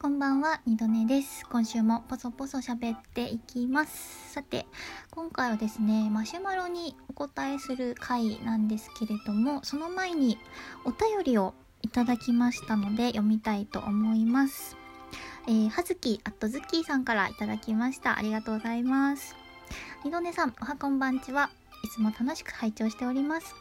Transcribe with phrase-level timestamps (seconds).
[0.00, 1.44] こんばんは、二度寝です。
[1.46, 4.32] 今週もポソポソ喋っていきます。
[4.32, 4.66] さて、
[5.10, 10.38] 今回はですね、マシュマロにお答えする回なんですけれども、その前に
[10.84, 14.76] お便りをいただきましたので読みたいと思います。
[15.46, 18.18] えー、はずき、あとズッキーさんからいただきました。
[18.18, 19.34] ありがとうございます。
[20.04, 21.50] 二度寝さん、おはこんばんちは。
[21.84, 23.54] いつも楽しく拝聴しております。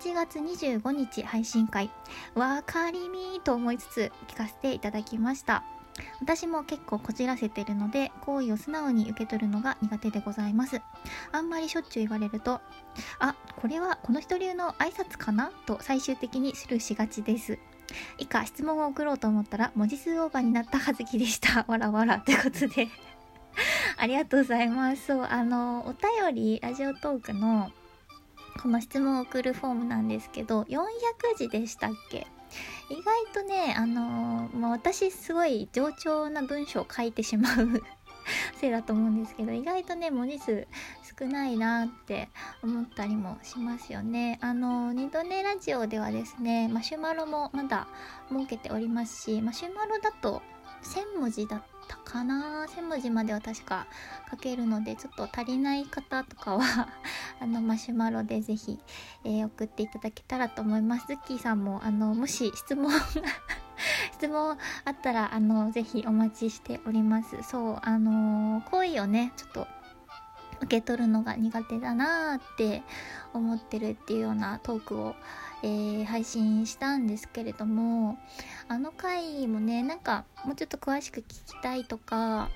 [0.00, 1.90] 7月25日配信会、
[2.34, 5.64] わかりみーと思いつつ聞かせていただきました。
[6.20, 10.80] 私も結構こじらせてるので、好意を素直に受け取るのが苦手でございます。
[11.32, 12.60] あんまりしょっちゅう言われると、
[13.18, 15.50] あ、これはこの人流の挨拶かな？
[15.66, 17.58] と最終的にスルーしがちです。
[18.18, 21.64] 以下、質問を送ろうと思ったら、文字数オーバーになったはずきでした。
[21.66, 22.20] わらわら。
[22.20, 22.86] ということで
[24.00, 25.06] ありがとうございます。
[25.06, 27.72] そう、あの、お便り、ラジオトークの、
[28.62, 30.86] この質問を送るフォームなんですけど、400
[31.36, 32.26] 字でしたっけ？
[32.90, 37.82] 意外とね、あの、まあ、私すごい冗長な文章を書いてしまう
[38.56, 40.66] せいだと思うんですけど、意外とね、文字数
[41.18, 42.28] 少ないなって
[42.62, 44.38] 思ったりもしますよね。
[44.40, 47.88] あの、二度寝ラジオではですね、マシュマロもまだ
[48.30, 50.40] 設けておりますし、マシュマロだと
[50.84, 53.86] 1000文字だったたかな？1000文字までは確か
[54.30, 56.88] 書けるのでちょっと足りない方とかは
[57.40, 58.78] あのマシュマロで是非、
[59.24, 61.06] えー、送っていただけたらと思います。
[61.06, 62.92] ズッキーさんもあのもし質問
[64.12, 67.42] 質問あったらあのぜひお待ちしております。
[67.42, 69.66] そうあの恋、ーをねちょっと
[70.60, 72.82] 受け取るのが苦手だなって
[73.32, 75.14] 思ってるっていうようなトークを
[75.62, 78.16] えー、配信したんですけれども
[78.68, 82.48] あの回もねなんかもうちょっと詳しく聞きたいとか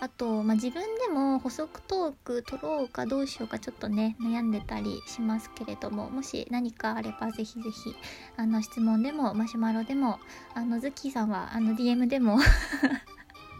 [0.00, 7.96] あと、まあ、自分でも補足トーク取ろうかどうしようかちょっとね悩んでたりしますけれどももし何かあればぜひぜひ
[8.36, 10.20] あの質問でもマシュマロでも
[10.54, 12.38] あのズッキーさんはあの DM でも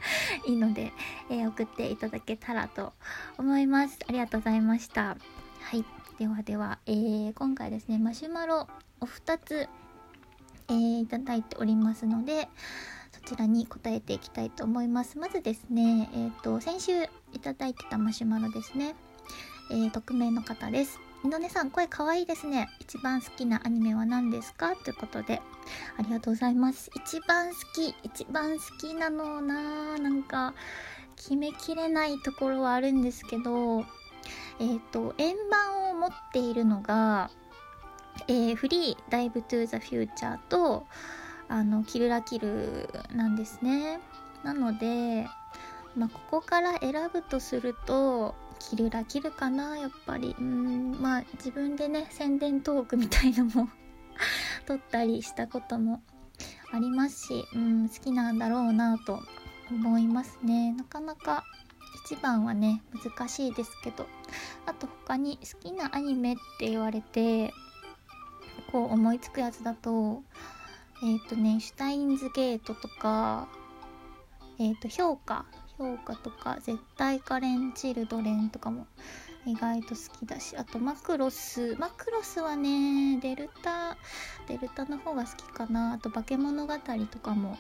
[0.47, 0.93] いいので、
[1.31, 2.93] えー、送っていただけたらと
[3.37, 3.99] 思います。
[4.09, 5.17] ありがとうございました。
[5.61, 5.85] はい。
[6.19, 8.67] ではでは、えー、今回ですねマシュマロ
[9.01, 9.69] を2つ、
[10.69, 12.49] えー、いただいておりますので
[13.13, 15.17] そちらに答えていきたいと思います。
[15.19, 18.97] まずですねえっ、ー、と先週いただいてたマシュマロですね、
[19.71, 20.99] えー、匿名の方です。
[21.25, 22.69] 井上さん声かわいいですね。
[22.81, 24.75] 一番好きなアニメは何ですか？
[24.75, 25.41] ということで。
[25.99, 26.91] ありがとうございます。
[26.95, 30.55] 一番好き一番好きなのななんか
[31.17, 37.31] 決めきれないところはあるんですけどえっ、ー、と円盤を持っているのが、
[38.29, 40.87] えー、フリーダイブトゥーザフューチャーと
[41.49, 44.01] あのキルラキルなんですね。
[44.45, 45.27] なので
[45.97, 50.37] まあ、ここから選ぶとするとキルラキルかなやっぱり。
[50.39, 53.69] うんまあ自分でね宣伝トークみたいのも
[54.69, 56.03] 撮ったりしたことも
[56.71, 59.21] ありますしうん好きなんだろうなと
[59.71, 60.73] 思いますね。
[60.73, 61.45] なかなか
[62.05, 64.07] 一番はね難しいですけど
[64.67, 67.55] あと他に好きなアニメって言われて
[68.71, 70.23] こう思いつくやつだと
[71.03, 73.49] えっ、ー、とねシュタインズゲートとか
[74.59, 75.47] えっ、ー、と評価
[75.79, 78.87] 評価とか絶対カレンチルドレンとかも
[79.47, 81.77] 意外と好きだしあとマクロス。
[81.77, 83.97] マクロスはねデルタ
[84.49, 85.95] デルタの方が好きかな。
[85.95, 86.75] あと化け物語
[87.11, 87.57] とかも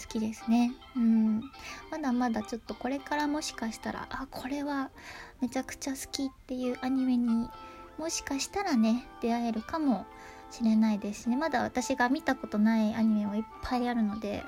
[0.00, 0.72] 好きですね。
[0.96, 1.42] うん。
[1.90, 4.90] まだまだちょっとこれからもしかしたらあこれは
[5.40, 7.50] めちゃくちゃ好きっていうアニメに
[7.98, 10.06] もしかしたらね出会えるかも
[10.50, 11.36] しれないですね。
[11.36, 14.44] まだ私が見たことないアニメはいっぱいあるので。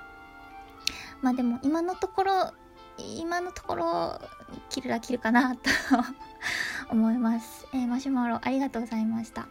[1.20, 2.52] まあでも今のところ
[2.98, 4.20] 今のところ
[4.68, 5.70] キルラキルかなと
[6.90, 9.46] 思います、えー、マシュマロありがとうございました。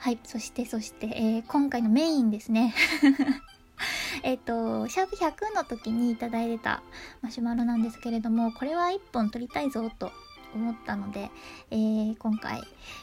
[0.00, 2.74] はいそしてそして、えー、今回のメインですね。
[4.22, 6.82] えっと、シャープ100の時にいただいてた
[7.22, 10.12] マシュマロなんですけれども、これは1本取りたいぞと
[10.54, 11.30] 思ったので、
[11.70, 12.62] えー、今回、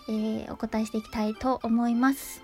[0.10, 2.44] えー、お答えしていきたいと思います。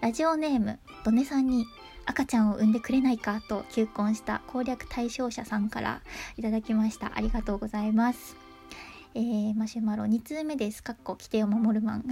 [0.00, 1.66] ラジオネーム、ドネさんに
[2.08, 6.00] 赤ちゃんを産んでくれないかと求婚した攻略対象者さんから
[6.38, 7.12] いただきました。
[7.14, 8.34] ありがとうございます。
[9.14, 10.82] えー、マシュマロ2通目です。
[10.82, 12.04] かっこ規定を守るマン、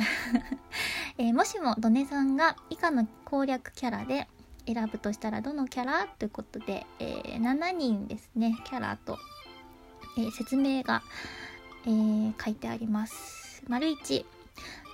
[1.17, 4.29] えー、もしもドネさんが以下の攻略キャラで
[4.67, 6.07] 選ぶとしたらどのキャラ？
[6.19, 9.19] ということで、えー、7人ですねキャラと、
[10.19, 11.03] えー、説明が、
[11.87, 14.36] えー、書いてあります丸1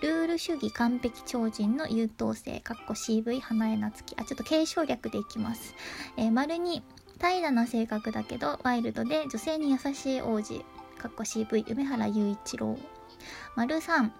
[0.03, 5.77] ルール主義完璧超人の優等生かっこ CV 花江夏樹あちょっと継承略でいきます、
[6.17, 6.83] えー、丸2
[7.21, 10.65] 平らな性格だけどワイルドで女性に優しい王子
[10.99, 12.77] かっこ CV 梅原雄一郎。
[13.55, 14.11] 丸3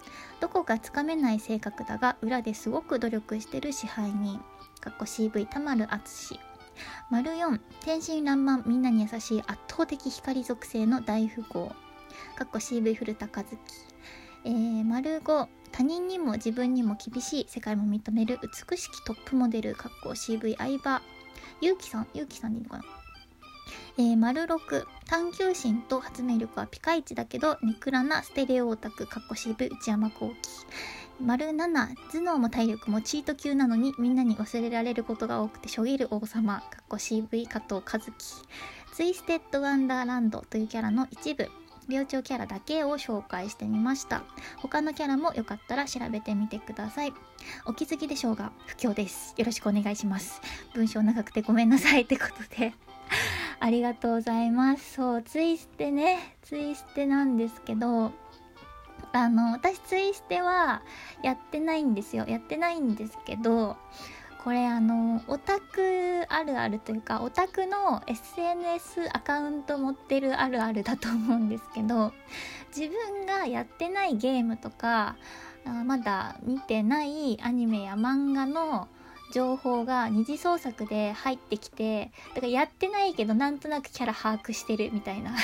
[0.41, 4.39] どこかつかめない性格だが裏ですごく努力してる支配人
[4.81, 6.39] かっこ CV 田丸淳
[7.11, 11.73] 丸4天真爛漫みんなに優しい圧倒的光属性の大富豪
[12.37, 13.57] かっこ CV 古田和樹。
[14.45, 18.39] えー、丸5他人にも自分にも厳しい世界も認める
[18.69, 21.03] 美しきトップモデルかっこ CV 相葉
[21.61, 22.85] ゆうきさんゆうきさんでいいのかな？
[23.99, 30.35] えー、丸6探求心と発明力はピカイチだけどネクラなステレオオタクかっこ CV 内山幸輝
[31.21, 38.13] 丸7頭脳も体力もチート級なのにみんなに忘れられることが多くてしょげる王様かっこ CV 加藤和樹。
[38.93, 41.49] ツイステッドワンダーランドというキャラの一部。
[41.89, 44.23] 病長キャラだけを紹介してみました
[44.59, 47.13] 他のキャラもよかったら調べてみてください
[47.67, 50.41] お気づきでしょうが不況ですよろしくお願いします
[50.75, 52.75] 文章長くてごめんなさいってことで
[53.61, 58.13] ありがとうございますそうツイステねツイステなんですけど
[59.13, 60.83] あの私ツイステは
[61.23, 63.77] やってないんですよやってないんですけど
[64.43, 72.13] これあのオタクあるあるというかオタクの SNS アカウント持ってるあるあるだと思うんですけど
[72.77, 75.17] 自分がやってないゲームとか
[75.65, 78.89] あまだ見てないアニメや漫画の
[79.33, 85.37] 情報が二次創作で入ってきてだからやってないけどなんとなくキャラ把握してるみたいな。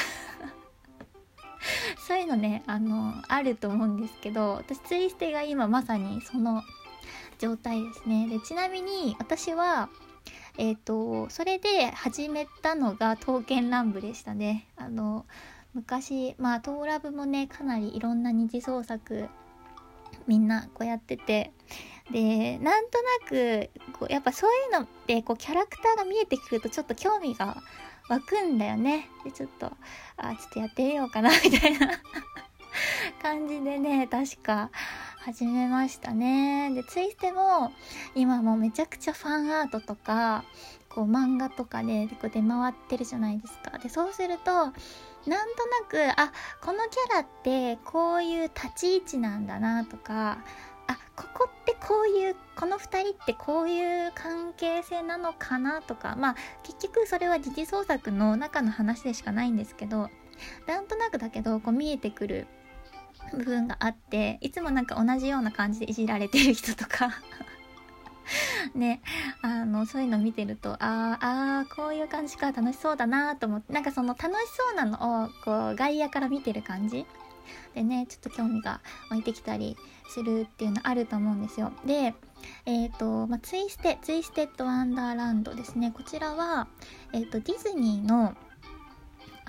[2.06, 6.62] そういうのねあのあると思うんですけど私ツイステが今まさにその
[7.38, 8.29] 状態ですね。
[8.29, 9.88] でちなみに私は
[10.56, 14.67] えっ、ー、とそれで始めたのが刀剣乱舞でしたね。
[14.76, 15.25] あの
[15.75, 19.29] 昔まあトーラブもねかなりいろんな二次創作
[20.26, 21.52] みんなこうやってて。
[22.11, 27.62] でなんとなくこうやっぱそういうのってこうキャラクターが見えてくるとちょっと興味が
[28.08, 29.11] 湧くんだよね。
[29.25, 29.70] でちょっと
[30.17, 31.90] あちょっとやってみようかなみたいな
[33.20, 34.70] 感じでね確か
[35.28, 36.72] 始めましたね。
[36.75, 37.70] で、ツイステも
[38.14, 40.42] 今もうめちゃくちゃファンアートとか、
[40.88, 43.76] こう漫画とかでこう出回ってるじゃないですか。
[43.76, 44.76] で、そうすると、なんと
[45.28, 46.32] なく、あ、
[46.62, 50.38] このキャラってこういう立ち位置なんだなとか、
[50.86, 60.08] あ、ここってこういう、この2人ってこういう関係性なのかなとか、まあ結局それは二次創作の中の話でしかないんですけど、
[60.66, 62.46] なんとなくだけどこう見えてくる
[63.32, 67.10] 部分があっていつもなんか同じような感じでいじられてる人とか。
[68.75, 69.00] ね。
[69.42, 73.72] あのそういうの見てるとああこういう感じか楽しそうだなと思って。
[73.72, 77.06] なんかその楽しそうなのをこう外野から見てる感じ。
[77.75, 78.80] でねちょっと興味が
[79.10, 79.76] 湧いてきたり
[80.10, 81.72] するっていうのあると思うんですよ。
[81.86, 82.14] で
[82.66, 85.92] えっ、ー、と、まあ、ツイステツイステッドワンダーランドですね。
[85.92, 86.69] こちらは、
[87.12, 88.34] えっ、ー、とディズニーの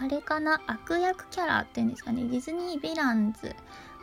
[0.01, 0.61] あれかな？
[0.67, 2.23] 悪役キャラっていうんですかね？
[2.23, 3.55] ディズニー・ヴィランズ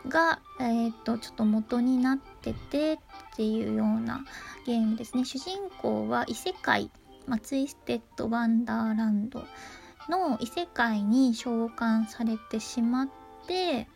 [0.07, 2.97] が、えっ、とちょっと元になっててっ
[3.35, 4.23] ていうような
[4.65, 5.25] ゲームですね。
[5.25, 6.91] 主人公は異世界、
[7.25, 9.43] まあ、ツイステッド・ワンダーランド
[10.07, 13.09] の異世界に召喚されてしまっ
[13.47, 13.87] て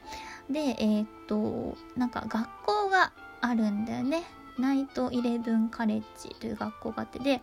[0.49, 4.23] でえっ、となんか学校があるんだよね。
[4.57, 7.41] ナイトイレブンカレッジという学校があってで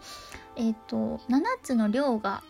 [0.56, 2.42] えっ、と7つの寮が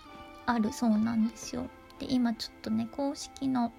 [0.46, 1.68] あるそうなんですよ。
[1.98, 3.72] で今ちょっとね公式の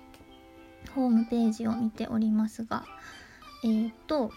[0.96, 2.86] ホームページを見ておりますが
[3.64, 4.32] えっ、ー、と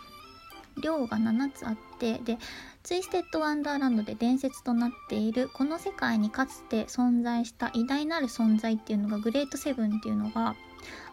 [0.80, 2.38] 量が7つあってで
[2.82, 10.56] ツイステッドワンダーランドで伝説となっているこの世界にかつて存在した偉大なる存在っていうのがグレートセブンっていうのが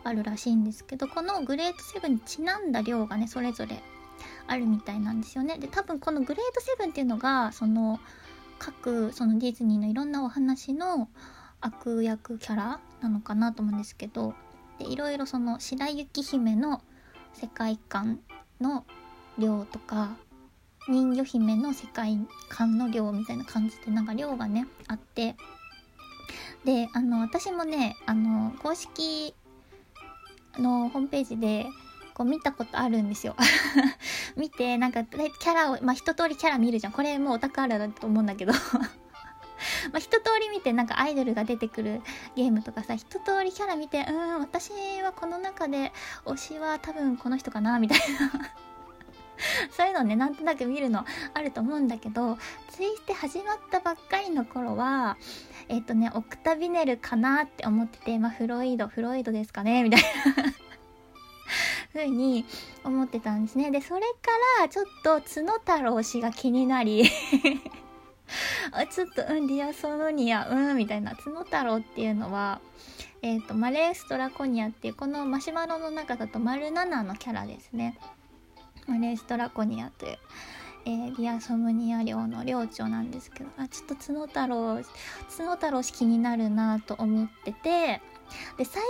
[0.04, 3.84] あるらしいんですけどこのグレートセブンにちなんだ量がねそれぞれ
[4.48, 5.58] あるみたいなんですよね。
[5.60, 8.00] で多分このグレートセブンっていうのがその
[8.58, 11.08] 各そのディズニーのいろんなお話の
[11.62, 14.34] 悪役キャラなのかなと思うんですけど
[14.78, 16.82] でいろいろその白雪姫の
[17.34, 18.20] 世界観
[18.60, 18.86] の
[19.38, 20.18] 量とか
[20.88, 22.18] 人魚姫の世界
[22.50, 25.36] 観の量みたいな感じでなんか量がねあって
[26.66, 29.34] であの私もねあの公式
[30.58, 31.68] のホームページで
[32.14, 33.36] こう見たことあるんですよ。
[34.36, 36.94] 見てなんかキャラをまあ一通りキャラ見るじゃん。
[36.94, 38.52] これもうオタクあるだと思うんだけど。
[39.92, 42.02] まあ、一通り見てなんかアイドルが出てくる
[42.36, 44.72] ゲームとかさ一通りキャラ見てうん私
[45.04, 45.92] はこの中で
[46.26, 48.52] 推しは多分この人かなみたいな。
[49.72, 52.38] そういうのねなんとなく見るのあると思うんだけど
[52.72, 55.16] ツイステ始まったばっかりの頃は
[55.70, 60.54] えっ、ー、とねオクタビネルかなって思っててまあフロイドフロイドですかねみたいな。
[61.94, 62.46] 風に
[62.84, 63.72] 思ってたんですね。
[63.72, 64.08] でそれか
[64.60, 67.10] らちょっと角太郎氏が気になり。
[68.72, 72.62] あちょっとうんディアソノニアうんみたいな角太郎っていうのは
[73.22, 77.98] えっ、ー、とマレーストラコニアっていうこのマシュマロの中だと丸7のキャラですね。
[78.88, 80.18] マレーストラコニアという
[80.86, 84.82] ええー、リアソムニア寮の寮長なんですけどあちょっと角太郎
[85.38, 88.02] 角太郎氏気になるなと思ってて
[88.58, 88.82] で最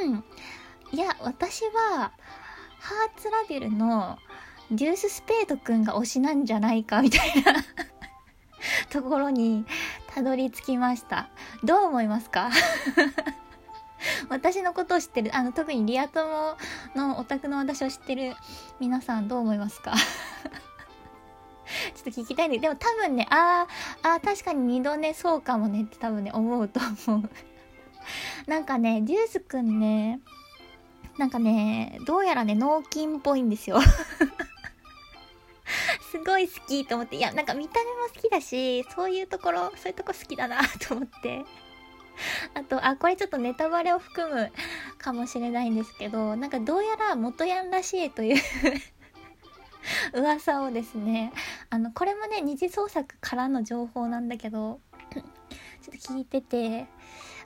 [0.00, 0.24] 近
[0.92, 2.12] いや私は
[2.78, 4.18] ハーツラビルの
[4.70, 7.52] デュース・スペードくんが推しなんじゃないかみたいな。
[8.90, 9.64] ところに
[10.14, 11.28] たどり着きました。
[11.64, 12.50] どう思いますか？
[14.28, 16.56] 私のことを知ってるあの特にリア友
[16.94, 18.34] のオタクの私を知ってる
[18.78, 19.92] 皆さんどう思いますか？
[21.94, 27.30] ちょっと聞きたいんででも多分ねあーあー確かに二度寝そうかもねって多分ね思うと思う。
[28.46, 30.20] なんかねデュースくんね
[31.18, 33.78] なんかねどうやらね脳筋っぽいんですよ。
[36.26, 41.44] ごい好きと思っていやなんか見た目も好きだしそういうところそういうとこ好きだなと思って。
[42.54, 44.52] あと、あ、これちょっとネタバレを含む
[44.98, 48.42] かもしれないんですけど、なんかどうやら元ヤンらしいという
[50.14, 51.32] 噂をですね、
[51.70, 54.80] あの、これもね、二次創作からの情報なんだけど、
[55.12, 55.24] ちょっ
[55.84, 56.86] と聞いてて、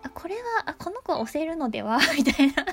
[0.03, 1.99] あ、これは、あ、この子は押せるのでは？
[2.17, 2.65] みたいな。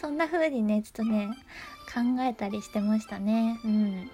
[0.00, 1.30] そんな風にね、ちょっとね、
[1.94, 3.60] 考えたりしてましたね。
[3.64, 4.10] うん。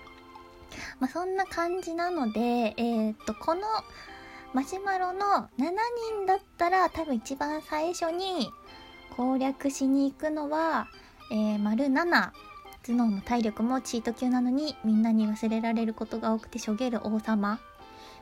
[1.01, 3.63] まあ、そんな感じなので、えー、っと、この、
[4.55, 5.71] マシュマロの7
[6.21, 8.51] 人だったら多分一番最初に
[9.15, 10.89] 攻略しに行くのは、
[11.31, 12.31] えー、丸7
[12.83, 17.61] 頭脳も体力もチート級なのにみんなに忘れられることが多くてしょげる王様、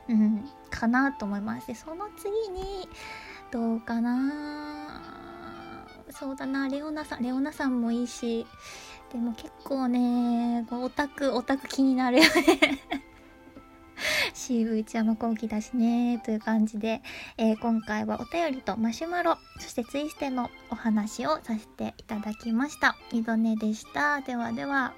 [0.09, 1.67] うん、かなと思います。
[1.67, 2.89] でその次に
[3.51, 5.03] どうかな。
[6.09, 6.67] そうだな。
[6.67, 8.45] レオナさんレオナさんもいいし
[9.11, 12.29] でも結構ねオタクオタク気になるよね
[14.33, 17.01] CV 内山後期だしねという感じで、
[17.37, 22.95] えー、今回はお便りとマシュマロそしてツイステのお話をさせていただきました。
[23.11, 24.21] 二度寝でした。
[24.21, 24.93] ではでは。